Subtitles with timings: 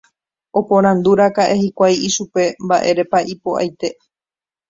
[0.59, 3.87] Oporandúraka'e hikuái ichupe mba'érepa ha'e ipo'aite.